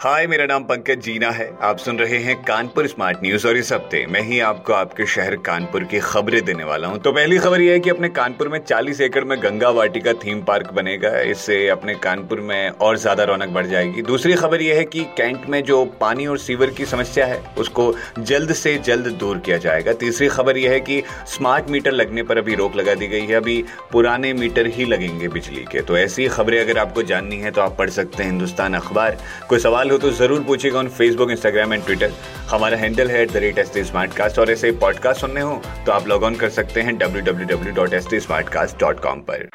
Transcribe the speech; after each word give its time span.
हाय, 0.00 0.26
मेरा 0.26 0.44
नाम 0.46 0.64
पंकज 0.64 0.98
जीना 1.02 1.30
है। 1.30 1.48
आप 1.62 1.78
सुन 1.78 1.98
रहे 1.98 2.18
हैं 2.18 2.34
कानपुर 2.42 2.86
स्मार्ट 2.86 3.22
न्यूज़ 3.22 3.46
और 3.48 3.56
इस 3.56 3.72
हफ़्ते 3.72 4.04
मैं 4.06 4.20
ही 4.22 4.38
आपको 4.40 4.72
आपके 4.72 5.06
शहर 5.06 5.36
कानपुर 5.46 5.84
की 5.84 5.98
खबरें 6.00 6.44
देने 6.44 6.64
वाला 6.64 6.88
हूँ। 6.88 6.98
तो 6.98 7.12
पहली 7.12 7.38
खबर 7.38 7.60
यह 7.60 7.72
है 7.72 7.80
कि 7.80 7.90
अपने 7.90 8.08
कानपुर 8.08 8.48
में 8.48 8.58
40 8.60 9.00
एकड़ 9.00 9.22
में 9.24 9.36
गंगा 9.42 9.70
वाटिका 9.70 10.12
थीम 10.16 10.42
पार्क 10.42 10.70
बनेगा। 10.72 11.10
इससे 11.20 11.56
अपने 11.68 11.94
कानपुर 11.94 12.40
में 12.40 12.68
और 12.70 12.98
ज़्यादा 12.98 13.24
रौनक 13.24 13.48
बढ़ 13.48 13.66
जाएगी। 13.66 14.02
दूसरी 14.02 14.34
खबर 14.34 14.62
यह 14.62 14.76
है 14.76 14.84
कि 14.84 15.04
कैंट 15.16 15.48
में 15.48 15.62
जो 15.64 15.84
पानी 16.00 16.26
और 16.26 16.38
सीवर 16.38 16.70
की 16.70 16.84
समस्या 16.84 17.26
है, 17.26 17.42
उसको 17.58 17.92
जल्द 18.18 18.52
से 18.52 18.76
जल्द 18.80 19.08
दूर 19.14 19.38
किया 19.38 19.56
जाएगा। 19.56 19.92
तीसरी 19.94 20.28
खबर 20.28 20.58
यह 20.58 20.70
है 20.70 20.80
कि 20.80 21.02
स्मार्ट 21.28 21.70
मीटर 21.70 21.92
लगने 21.92 22.22
पर 22.22 22.38
अभी 22.38 22.54
रोक 22.54 22.76
लगा 22.76 22.94
दी 22.94 23.06
गई 23.06 23.26
है। 23.26 23.34
अभी 23.34 23.62
पुराने 23.92 24.32
मीटर 24.34 24.66
ही 24.68 24.84
लगेंगे 24.84 25.28
बिजली 25.28 25.64
के। 25.72 25.82
तो 25.82 25.98
ऐसी 25.98 26.28
खबरें 26.28 26.60
अगर 26.60 26.78
आपको 26.78 27.02
जाननी 27.02 27.40
है 27.40 27.50
तो 27.50 27.60
आप 27.60 27.76
पढ़ 27.78 27.90
सकते 27.90 28.22
हैं 28.22 28.30
हिंदुस्तान 28.30 28.74
अखबार। 28.74 29.18
कोई 29.48 29.58
सवाल 29.58 29.86
हो 29.90 29.98
तो 29.98 30.10
ज़रूर 30.10 30.40
पूछेगा 30.44 30.78
on 30.78 30.88
Facebook 30.98 31.30
Instagram 31.30 31.72
and 31.72 31.84
Twitter 31.84 32.12
हमारा 32.50 32.76
हैंडल 32.76 33.10
है 33.10 33.22
at 33.22 33.32
the 33.32 33.36
rate 33.36 33.58
S 33.58 33.72
smart 33.88 34.14
cast 34.14 34.38
और 34.38 34.50
ऐसे 34.50 34.70
पॉडकास्ट 34.84 35.20
सुनने 35.20 35.40
हो 35.40 35.60
तो 35.86 35.92
आप 35.92 36.08
लॉग 36.08 36.22
ऑन 36.22 36.34
कर 36.36 36.50
सकते 36.50 36.80
हैं 36.80 36.96
W 36.98 37.22
W 37.24 37.46
W 37.56 37.74
dot 37.74 37.94
S 37.94 38.06
T 38.10 38.20
smart 38.20 38.48
cast 38.48 38.78
dot 38.80 39.00
com 39.00 39.20
पर। 39.30 39.48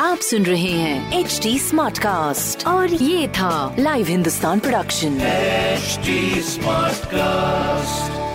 आप 0.00 0.18
सुन 0.18 0.42
रहे 0.46 0.70
हैं 0.70 1.20
एच 1.20 1.40
टी 1.42 1.58
स्मार्ट 1.58 1.98
कास्ट 1.98 2.66
और 2.66 2.94
ये 2.94 3.28
था 3.38 3.74
live 3.78 4.06
Hindustan 4.06 4.58
production 4.58 5.18
smart 6.42 7.06
Smartcast. 7.06 8.25